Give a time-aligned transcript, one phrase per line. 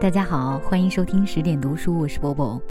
[0.00, 2.62] 大家好，欢迎收听十点读书，我是波波。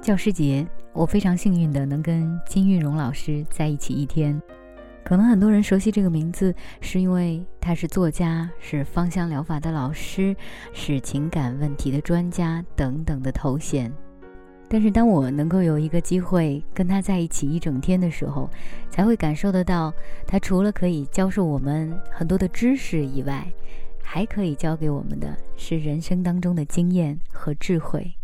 [0.00, 4.40] 教师节，我非常幸运的能跟金玉荣老师在一起一天。
[5.04, 10.34] 可能很多人熟悉这个名字，是因为他是作家，是芳香疗法的老师，
[10.72, 13.92] 是情感问题的专家等等的头衔。
[14.68, 18.48] 但是当我能够有一个机会跟他在一起一整天的时候，
[18.88, 19.92] 才会感受得到，
[20.24, 23.44] 他除了可以教授我们很多的知识以外，
[24.06, 28.14] 还可以教给我们的是人生当中的经验和智慧，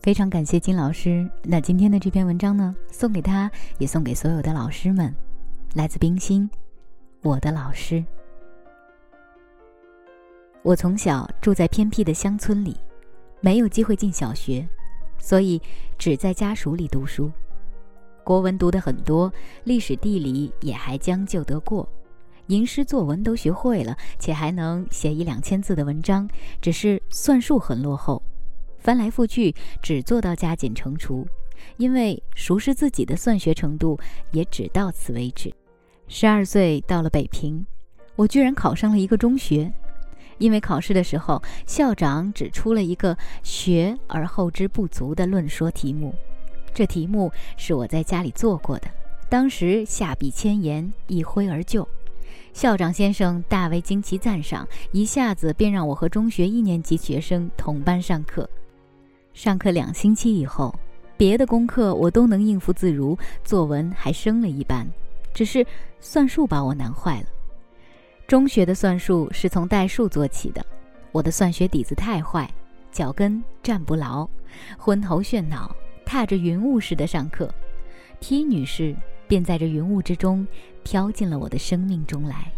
[0.00, 1.26] 非常感谢金老师。
[1.42, 5.14] 那今天的这篇文章呢，送给他，也送给所有的老师们，
[5.74, 6.50] 来自冰心，
[7.22, 8.04] 我的老师。
[10.62, 12.76] 我从小住在偏僻的乡村里，
[13.40, 14.68] 没有机会进小学，
[15.18, 15.60] 所以
[15.96, 17.30] 只在家属里读书。
[18.22, 19.32] 国文读的很多，
[19.64, 21.88] 历史地理也还将就得过。
[22.52, 26.28] 吟诗作文都学会了，且还能写一两千字的文章，
[26.60, 28.22] 只是算术很落后，
[28.78, 31.26] 翻来覆去只做到加减乘除，
[31.78, 33.98] 因为熟识自己的算学程度
[34.32, 35.50] 也只到此为止。
[36.08, 37.64] 十二岁到了北平，
[38.16, 39.72] 我居然考上了一个中学，
[40.36, 46.14] 因为考试的时候校长只出了一个“学而后知不足”的论说题目，
[46.74, 48.88] 这题目是我在家里做过的，
[49.30, 51.88] 当时下笔千言，一挥而就。
[52.52, 58.48] 校长先生大为惊奇赞赏，一下子便让我和中学一年级学生同班上课。
[59.32, 60.74] 上课两星期以后，
[61.16, 64.86] 别的功课我都能应付自如，作文还升了一班，
[65.32, 65.66] 只是
[66.00, 67.26] 算术把我难坏了。
[68.26, 70.64] 中学的算术是从代数做起的，
[71.10, 72.48] 我的算学底子太坏，
[72.90, 74.28] 脚跟站不牢，
[74.76, 75.74] 昏头眩脑，
[76.04, 77.52] 踏着云雾似的上课。
[78.20, 78.94] T 女士。
[79.28, 80.46] 便在这云雾之中
[80.84, 82.50] 飘进了我的生命中来。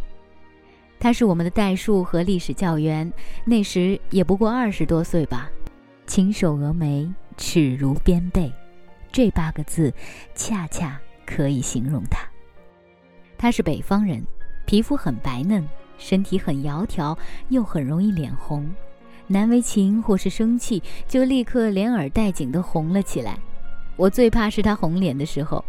[0.99, 3.13] 他是我们的代数和历史教员，
[3.45, 5.51] 那时也不过二十多岁吧。
[6.07, 8.53] 轻瘦峨眉，齿如边贝，
[9.13, 9.93] 这八个字
[10.35, 12.27] 恰恰可以形容他。
[13.37, 14.25] 他是北方人，
[14.65, 15.67] 皮肤很白嫩，
[15.99, 17.17] 身体很窈窕，
[17.49, 18.71] 又很容易脸红，
[19.27, 23.39] 难为情或是生气，就立刻连耳带颈的红了起来。
[23.97, 25.63] 我最怕是他红脸的时候。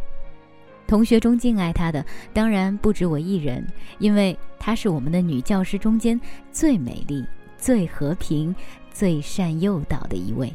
[0.87, 3.65] 同学中敬爱她的当然不止我一人，
[3.99, 6.19] 因为她是我们的女教师中间
[6.51, 7.25] 最美丽、
[7.57, 8.55] 最和平、
[8.91, 10.53] 最善诱导的一位。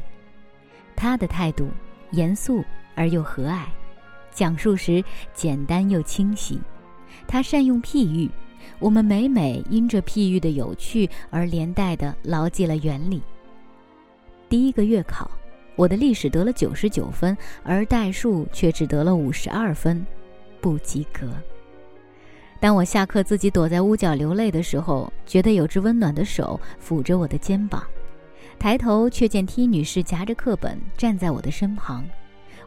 [0.95, 1.69] 她的态度
[2.11, 2.63] 严肃
[2.95, 3.65] 而又和蔼，
[4.31, 5.03] 讲述时
[5.33, 6.59] 简单又清晰。
[7.27, 8.29] 她善用譬喻，
[8.79, 13.21] 我们每每因这譬喻的有趣而连带的牢记了原理。
[14.47, 15.29] 第一个月考，
[15.75, 20.05] 我的历史得了九十九分，而代数却只得了五十二分。
[20.61, 21.27] 不及格。
[22.59, 27.83] 当我下课自己躲在屋角流泪的时候，觉得有只温暖的手抚着我的肩膀，
[28.59, 32.05] 抬头却见 T 女士夹着课本站在我的身旁，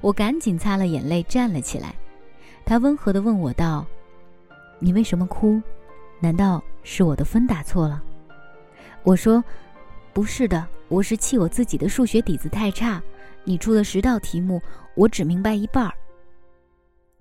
[0.01, 1.95] 我赶紧擦了眼泪站了起来。
[2.65, 3.87] 她温和地问我道
[4.81, 5.63] ：“你为什么哭？
[6.19, 8.03] 难道是我的分打错了？”
[9.05, 9.45] 我说
[10.13, 13.01] ：“不是的，我是气我自己的数学底子太差。
[13.45, 14.61] 你出了十道题目，
[14.97, 15.95] 我只明白一半儿。”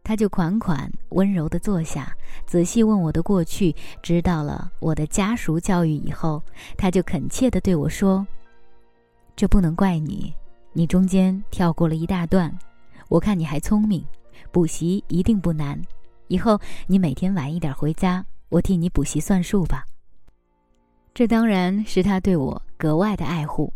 [0.03, 2.13] 他就款款温柔地坐下，
[2.45, 6.43] 仔细问我的过去，知道了我的家塾教育以后，
[6.77, 8.27] 他就恳切地对我说
[9.33, 10.33] ：“这不能怪你，
[10.73, 12.53] 你中间跳过了一大段。
[13.07, 14.05] 我看你还聪明，
[14.51, 15.81] 补习一定不难。
[16.27, 19.85] 以后你每天晚一点回家，我替你补习算术吧。”
[21.13, 23.71] 这当然是他对我格外的爱护，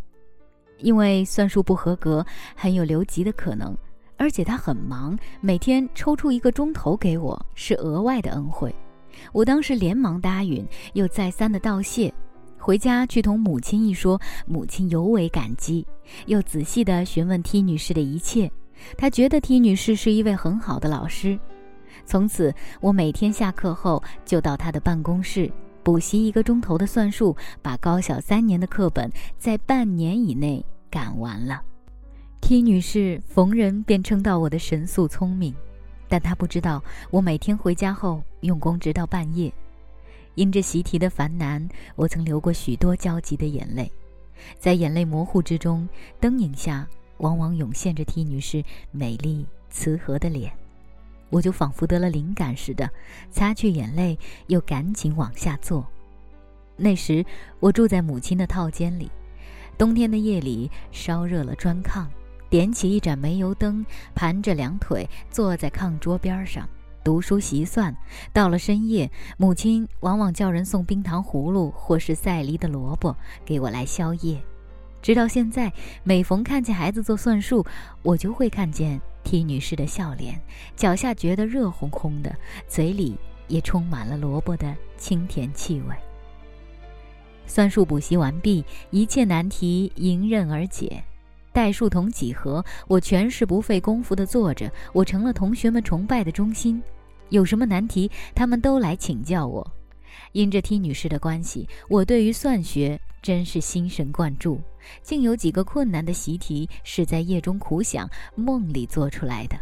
[0.80, 3.78] 因为算术不合格，很有留级的可能。
[4.18, 8.74] 而且他很忙，每天抽出一个钟头给我是额外的恩惠。
[9.32, 12.14] 我当时连忙答应，又再三的道谢。
[12.58, 15.86] 回家去同母亲一说，母亲尤为感激，
[16.26, 18.52] 又仔细的询问 T 女士的一切。
[18.98, 21.40] 她觉得 T 女士是一位很好的老师。
[22.06, 25.52] 从此，我每天下课后就到她的办公室
[25.84, 31.62] 补习一个钟头的算术，把高小三年的课本在半年以内赶完了。
[32.48, 35.54] T 女士逢人便称道我的神速聪明，
[36.08, 39.52] 但她不知道我每天回家后用功直到半夜。
[40.36, 41.68] 因着习题的烦难，
[41.98, 43.92] 我曾流过许多焦急的眼泪。
[44.58, 45.90] 在眼泪模糊之中，
[46.22, 50.50] 灯影下往往涌现着 T 女士美丽慈和的脸，
[51.30, 52.90] 我就仿佛得了灵感似的，
[53.30, 54.18] 擦去眼泪，
[54.48, 55.86] 又赶紧往下坐。
[56.78, 57.26] 那时
[57.60, 59.12] 我住在母亲的套间里，
[59.78, 62.06] 冬天的夜里烧热了砖炕。
[62.50, 63.86] 点起一盏煤油灯，
[64.16, 66.68] 盘着两腿坐在炕桌边上
[67.04, 67.96] 读书习算。
[68.32, 73.16] 到了深夜，母亲往往叫人送冰糖葫芦或是赛梨的萝卜
[73.46, 74.42] 给我来宵夜。
[75.02, 75.72] 直到现在，
[76.04, 77.66] 每逢看见孩子做算术，
[78.02, 80.42] 我就会看见 T 女士的笑脸，
[80.76, 82.36] 脚下觉得热烘烘的，
[82.68, 83.16] 嘴里
[83.48, 85.96] 也充满了萝卜的清甜气味。
[87.46, 91.02] 算术补习完毕，一切难题迎刃而解。
[91.58, 96.80] 代数同几何，我全是不费功夫的做着，我成了同学们崇拜的中心。
[97.30, 99.68] 有什么难题，他们都来请教我。
[100.34, 104.62] 因着 T 女士的关系，我对于算学真是心神贯注，
[105.02, 109.58] 竟有几个困难的习题是在夜中苦想、梦里做出来的。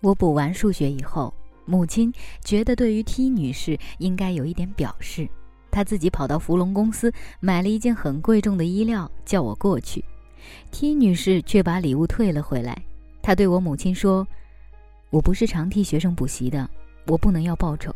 [0.00, 1.34] 我补完数学以后，
[1.66, 2.10] 母亲
[2.42, 5.28] 觉得对于 T 女士应该有一点表示，
[5.70, 10.02] 她自己跑到福隆公司买了一件很贵重的衣料，叫我过去。
[10.70, 12.76] T 女士却把礼物退了回来。
[13.22, 14.26] 她对我母亲说
[15.10, 16.68] ：“我不是常替学生补习的，
[17.06, 17.94] 我不能要报酬。”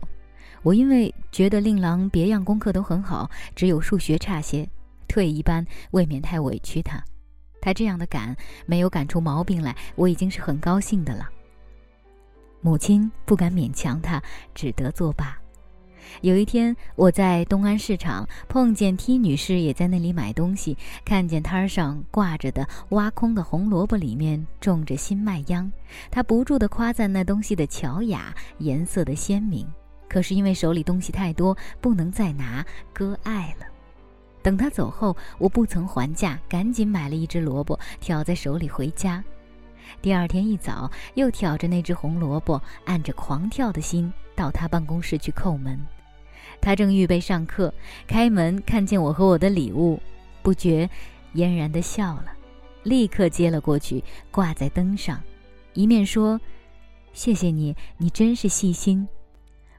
[0.63, 4.69] 我因为觉得令郎别样功课都很好，只有数学差些，
[5.07, 7.03] 退一班未免太委屈他。
[7.61, 8.37] 他这样的赶
[8.67, 11.29] 没有赶出毛病来，我已经是很高兴的了。
[12.61, 14.21] 母亲不敢勉强他，
[14.53, 15.39] 只得作罢。
[16.21, 25.71] 有一天，我在东安市场碰见 T 女士也在那里买东西，看见摊上挂着的挖空的红萝卜里面种着新麦秧，
[26.11, 29.67] 她不住地夸赞那东西的巧雅，颜色的鲜明。
[30.09, 33.67] 可是因为手里东西太多，不能再拿，割爱了。
[34.43, 39.23] 等他走后，我不曾还价，赶紧买了一只萝卜，挑在手里回家。
[40.01, 45.79] 第二天一早，又挑着那只红萝卜，按着狂跳的心到他办公室去叩门。
[46.61, 47.73] 他正预备上课，
[48.07, 50.01] 开门看见我和我的礼物，
[50.43, 50.89] 不觉
[51.33, 52.33] 嫣然地笑了，
[52.83, 55.23] 立刻接了过去，挂在灯上，
[55.75, 56.41] 一面说
[57.13, 59.07] ：“谢谢你，你真是细心。”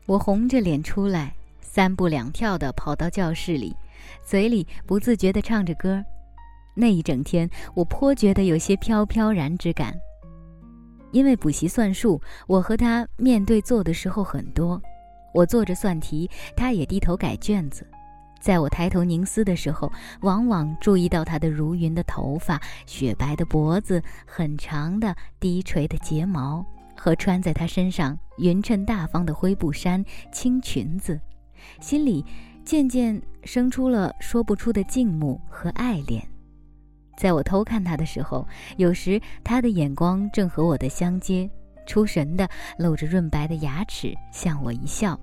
[0.06, 3.76] 我红着脸出来，三步两跳地跑到教室里，
[4.24, 6.04] 嘴里不自觉地唱着歌。
[6.74, 9.96] 那一整天，我颇觉得有些飘飘然之感。
[11.12, 14.82] 因为补习算术，我和他面对坐的时候很多，
[15.34, 17.86] 我做着算题，他也低头改卷子。
[18.40, 19.92] 在我抬头凝思的时候，
[20.22, 26.66] 往往注意到他的如云的头发、雪白的脖子、很长的低垂的睫毛。
[27.02, 30.04] 和穿在他身上匀称大方的灰布衫、
[30.34, 31.18] 青裙子，
[31.80, 32.26] 心里
[32.66, 36.22] 渐渐生出了说不出的敬慕和爱恋。
[37.18, 38.46] 在我偷看他的时候，
[38.76, 41.50] 有时他的眼光正和我的相接，
[41.90, 42.48] 出神的
[42.78, 45.20] 露着润白的牙齿向我一笑，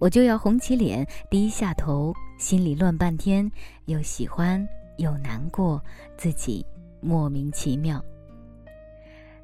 [0.00, 3.48] 我就要红起脸，低下头，心里乱半天，
[3.84, 4.68] 又喜欢
[4.98, 5.80] 又难过，
[6.16, 6.66] 自己
[7.00, 8.04] 莫名其妙。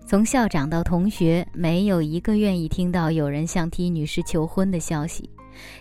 [0.04, 5.30] 从校长到同学，没有一个愿意听到有人向 T 女士求婚的消息。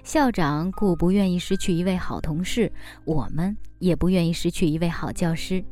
[0.03, 2.71] 校长故不愿意失去一位好同事，
[3.05, 5.65] 我们也不愿意失去一位好教师。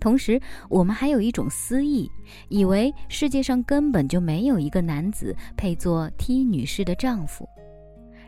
[0.00, 2.10] 同时，我们还有一种私意，
[2.48, 7.46] 以为世界上根本就没有一个男子配做 T 女士的丈夫。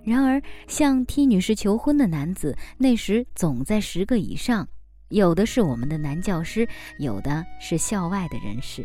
[0.05, 4.69] 然而，向 T 女士求婚的男子那时总在十个以上，
[5.09, 8.85] 有的是我们的男教师，有的是校外的人士。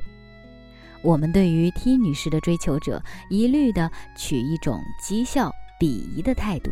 [1.01, 6.72] 我们对于 T 女士的追求者，一律的取一种讥笑、鄙夷的态度；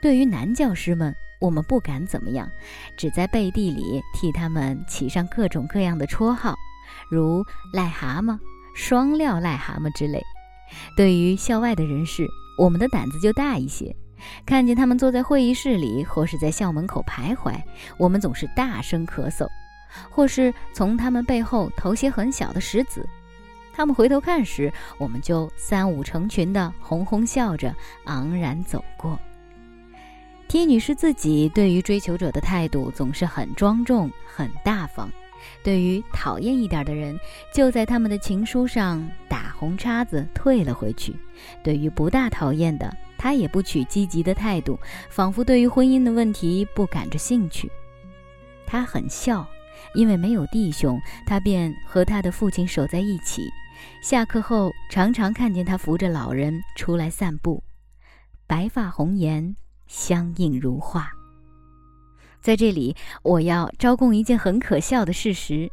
[0.00, 2.50] 对于男教师们，我们不敢怎么样，
[2.96, 6.54] 只在背地里替他们起上各种各样的绰号，
[7.10, 8.38] 如“癞蛤蟆
[8.74, 10.22] ”“双料癞蛤蟆”之类。
[10.96, 12.26] 对于校外的人士，
[12.58, 13.94] 我们的胆子就大一些，
[14.44, 17.54] 看见他们坐在会议室里或是在校门口徘徊，
[17.98, 19.46] 我们总是大声咳嗽，
[20.10, 23.06] 或是从他们背后投些很小的石子。
[23.72, 27.74] 他们回头看时，我们就三五成群的哄哄笑着
[28.06, 29.18] 昂然走过。
[30.48, 35.10] T 女士自己对于追求者的态度总是很庄重、很大方。
[35.62, 37.18] 对于讨厌一点的人，
[37.52, 41.12] 就在他们的情书上打红叉子，退了回去；
[41.62, 44.78] 对于不大讨厌的，她也不取积极的态度，
[45.10, 47.70] 仿佛对于婚姻的问题不感着兴趣。
[48.66, 49.46] 她很笑，
[49.94, 53.50] 因为没有弟兄，她便和她的父亲守在一起。
[54.00, 57.62] 下课后，常常看见他扶着老人出来散步，
[58.46, 59.54] 白发红颜，
[59.86, 61.10] 相映如画。
[62.40, 65.70] 在这里，我要招供一件很可笑的事实，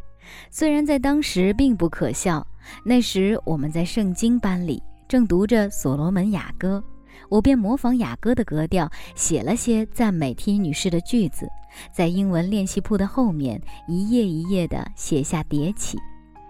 [0.49, 2.45] 虽然在当时并不可笑。
[2.85, 6.81] 那时我们在圣经班里正读着所罗门雅歌，
[7.29, 11.47] 我便模仿雅歌的格调，写了些赞美 T 女士的句子，
[11.93, 15.99] 在英文练习簿的后面一页一页地写下叠起。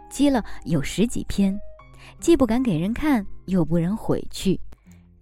[0.10, 1.60] 积了有十几篇，
[2.20, 4.60] 既不敢给人看，又不忍毁去。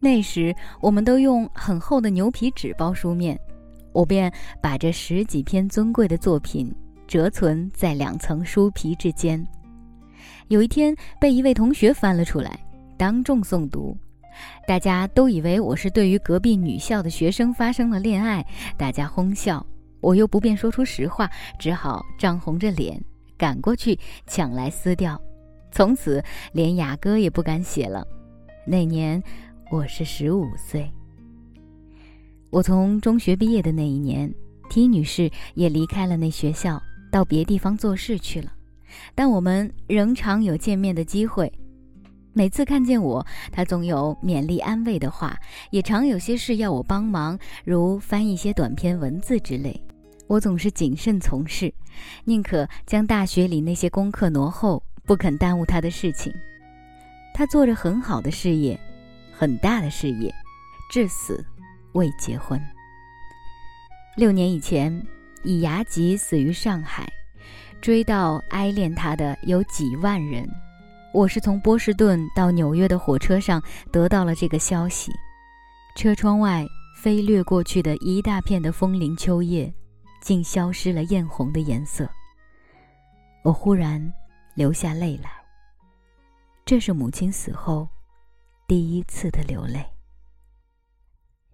[0.04, 3.40] 那时我们都用很厚的牛皮纸包书面，
[3.94, 6.74] 我便把这十几篇尊贵的作品
[7.08, 9.48] 折存在两层书皮之间。
[10.48, 12.60] 有一天，被一位同学翻了出来，
[12.98, 13.96] 当众诵读，
[14.68, 18.44] 大家都以为我是对于隔壁女校的学生发生了恋爱，
[18.76, 19.64] 大家哄笑。
[20.02, 21.30] 我又不便说出实话，
[21.60, 23.00] 只好涨红着脸
[23.38, 25.22] 赶过去抢来撕掉。
[25.72, 28.04] 从此，连雅歌也不敢写了。
[28.66, 29.22] 那年，
[29.72, 30.92] 我是十五岁。
[32.50, 34.30] 我从中学毕业的那一年
[34.70, 36.78] ，T 女士也离开了那学校，
[37.10, 38.52] 到别地方做事去了。
[39.16, 41.50] 但我们仍常有见面的机会。
[42.34, 49.82] 每次看见我，她总有勉励安慰的话，也常有些事要我帮忙，如翻一些短篇文字之类。
[50.28, 51.74] 我总是谨慎从事，
[52.26, 56.34] 宁可将大学里那些功课挪后，不肯耽误她的事情。
[57.34, 58.78] 她做着很好的事业，
[59.42, 60.32] 很大的事业，
[60.92, 61.44] 至死。
[61.94, 62.62] 未结婚。
[64.16, 65.04] 六年以前，
[65.44, 67.12] 以牙疾死于上海，
[67.82, 70.48] 追悼哀恋他的有几万人。
[71.12, 73.60] 我是从波士顿到纽约的火车上
[73.92, 75.12] 得到了这个消息。
[75.96, 76.64] 车窗外
[76.96, 79.74] 飞掠过去的一大片的枫林秋叶，
[80.22, 82.08] 竟消失了艳红的颜色。
[83.44, 84.14] 我忽然
[84.54, 85.32] 流下泪来。
[86.64, 87.90] 这是母亲死后
[88.72, 89.86] 第一次的流泪。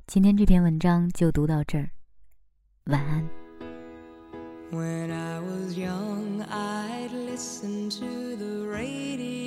[0.06, 1.90] 今天这篇文章就读到这儿，
[2.84, 3.28] 晚安。
[4.72, 9.47] When I was young, I'd listen to the radio,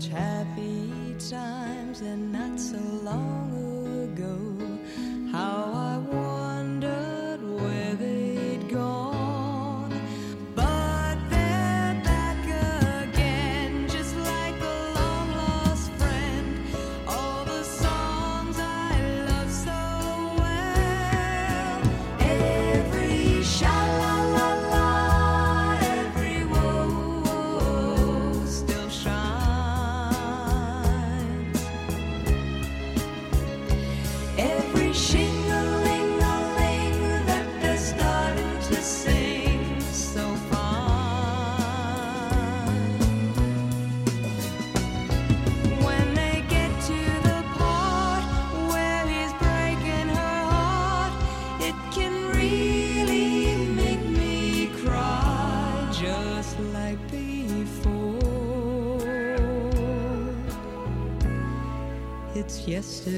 [0.00, 4.47] such happy times and not so long ago.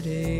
[0.02, 0.39] city.